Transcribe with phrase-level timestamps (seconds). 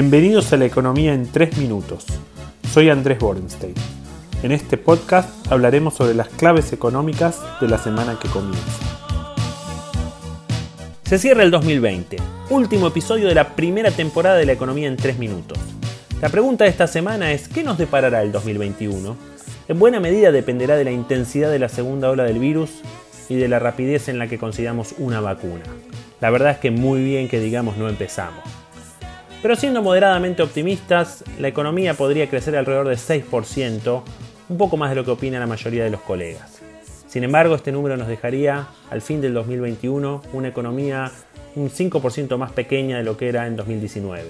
[0.00, 2.06] Bienvenidos a la economía en 3 minutos.
[2.70, 3.74] Soy Andrés Borenstein.
[4.44, 8.62] En este podcast hablaremos sobre las claves económicas de la semana que comienza.
[11.02, 12.16] Se cierra el 2020,
[12.50, 15.58] último episodio de la primera temporada de la economía en 3 minutos.
[16.22, 19.16] La pregunta de esta semana es ¿qué nos deparará el 2021?
[19.66, 22.70] En buena medida dependerá de la intensidad de la segunda ola del virus
[23.28, 25.64] y de la rapidez en la que consigamos una vacuna.
[26.20, 28.57] La verdad es que muy bien que digamos no empezamos.
[29.40, 34.02] Pero siendo moderadamente optimistas, la economía podría crecer alrededor de 6%,
[34.48, 36.60] un poco más de lo que opina la mayoría de los colegas.
[37.06, 41.12] Sin embargo, este número nos dejaría, al fin del 2021, una economía
[41.54, 44.24] un 5% más pequeña de lo que era en 2019.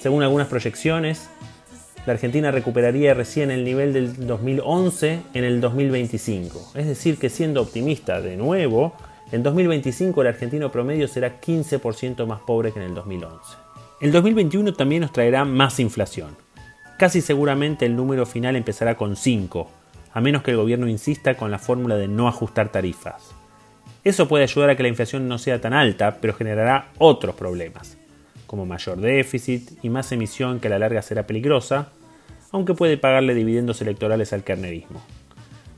[0.00, 1.28] Según algunas proyecciones,
[2.06, 6.72] la Argentina recuperaría recién el nivel del 2011 en el 2025.
[6.76, 8.94] Es decir, que siendo optimista de nuevo,
[9.32, 13.67] en 2025 el argentino promedio será 15% más pobre que en el 2011.
[14.00, 16.36] El 2021 también nos traerá más inflación.
[16.98, 19.68] Casi seguramente el número final empezará con 5,
[20.12, 23.32] a menos que el gobierno insista con la fórmula de no ajustar tarifas.
[24.04, 27.98] Eso puede ayudar a que la inflación no sea tan alta, pero generará otros problemas,
[28.46, 31.88] como mayor déficit y más emisión que a la larga será peligrosa,
[32.52, 35.02] aunque puede pagarle dividendos electorales al carnerismo.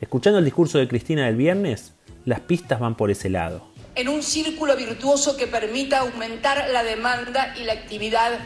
[0.00, 1.92] Escuchando el discurso de Cristina del viernes,
[2.24, 3.75] las pistas van por ese lado.
[3.96, 8.38] En un círculo virtuoso que permita aumentar la demanda y la actividad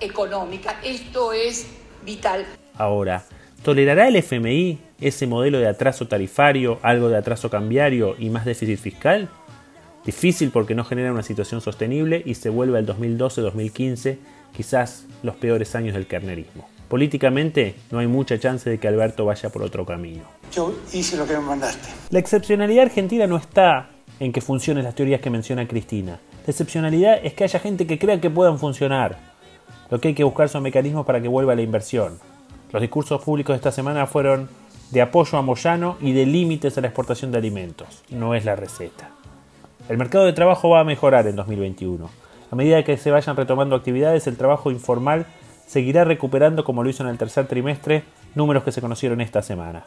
[0.00, 0.78] económica.
[0.84, 1.66] Esto es
[2.04, 2.44] vital.
[2.74, 3.24] Ahora,
[3.62, 8.78] ¿tolerará el FMI ese modelo de atraso tarifario, algo de atraso cambiario y más déficit
[8.78, 9.30] fiscal?
[10.04, 14.18] Difícil porque no genera una situación sostenible y se vuelve al 2012-2015,
[14.54, 16.68] quizás los peores años del carnerismo.
[16.90, 20.24] Políticamente no hay mucha chance de que Alberto vaya por otro camino.
[20.52, 21.88] Yo hice lo que me mandaste.
[22.10, 23.88] La excepcionalidad argentina no está
[24.20, 26.18] en que funcionen las teorías que menciona Cristina.
[26.46, 29.16] La excepcionalidad es que haya gente que crea que puedan funcionar.
[29.90, 32.18] Lo que hay que buscar son mecanismos para que vuelva la inversión.
[32.72, 34.48] Los discursos públicos de esta semana fueron
[34.90, 38.02] de apoyo a Moyano y de límites a la exportación de alimentos.
[38.10, 39.10] No es la receta.
[39.88, 42.08] El mercado de trabajo va a mejorar en 2021.
[42.50, 45.26] A medida que se vayan retomando actividades, el trabajo informal
[45.66, 49.84] seguirá recuperando, como lo hizo en el tercer trimestre, números que se conocieron esta semana.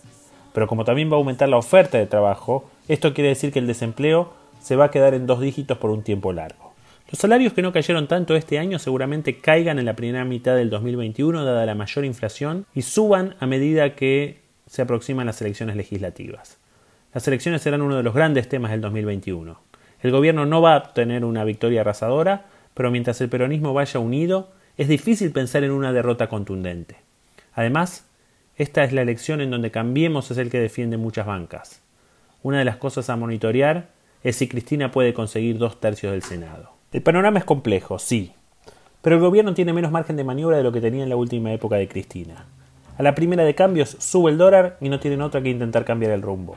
[0.53, 3.67] Pero como también va a aumentar la oferta de trabajo, esto quiere decir que el
[3.67, 6.71] desempleo se va a quedar en dos dígitos por un tiempo largo.
[7.11, 10.69] Los salarios que no cayeron tanto este año seguramente caigan en la primera mitad del
[10.69, 16.57] 2021 dada la mayor inflación y suban a medida que se aproximan las elecciones legislativas.
[17.13, 19.59] Las elecciones serán uno de los grandes temas del 2021.
[20.01, 24.51] El gobierno no va a obtener una victoria arrasadora, pero mientras el peronismo vaya unido,
[24.77, 26.95] es difícil pensar en una derrota contundente.
[27.53, 28.05] Además,
[28.57, 31.81] esta es la elección en donde Cambiemos es el que defiende muchas bancas.
[32.43, 33.89] Una de las cosas a monitorear
[34.23, 36.71] es si Cristina puede conseguir dos tercios del Senado.
[36.91, 38.33] El panorama es complejo, sí,
[39.01, 41.51] pero el gobierno tiene menos margen de maniobra de lo que tenía en la última
[41.53, 42.45] época de Cristina.
[42.97, 46.11] A la primera de cambios sube el dólar y no tienen otra que intentar cambiar
[46.11, 46.55] el rumbo.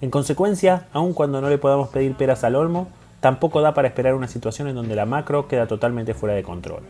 [0.00, 2.88] En consecuencia, aun cuando no le podamos pedir peras al olmo,
[3.20, 6.82] tampoco da para esperar una situación en donde la macro queda totalmente fuera de control.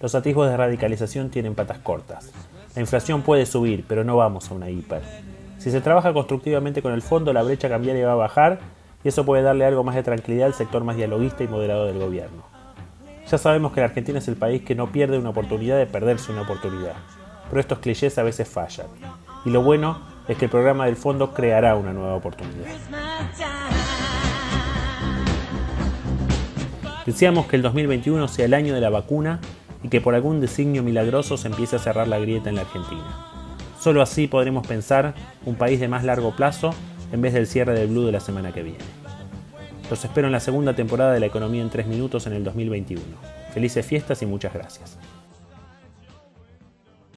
[0.00, 2.32] Los atisbos de radicalización tienen patas cortas.
[2.74, 5.02] La inflación puede subir, pero no vamos a una hiper.
[5.58, 8.60] Si se trabaja constructivamente con el fondo, la brecha cambiaria va a bajar
[9.04, 11.98] y eso puede darle algo más de tranquilidad al sector más dialoguista y moderado del
[11.98, 12.44] gobierno.
[13.30, 16.32] Ya sabemos que la Argentina es el país que no pierde una oportunidad de perderse
[16.32, 16.94] una oportunidad,
[17.50, 18.86] pero estos clichés a veces fallan.
[19.44, 22.70] Y lo bueno es que el programa del fondo creará una nueva oportunidad.
[27.04, 29.40] Deseamos que el 2021 sea el año de la vacuna
[29.82, 33.26] y que por algún designio milagroso se empiece a cerrar la grieta en la Argentina.
[33.80, 35.14] Solo así podremos pensar
[35.46, 36.74] un país de más largo plazo
[37.12, 38.84] en vez del cierre del Blue de la semana que viene.
[39.88, 43.02] Los espero en la segunda temporada de la Economía en 3 Minutos en el 2021.
[43.52, 44.98] Felices fiestas y muchas gracias.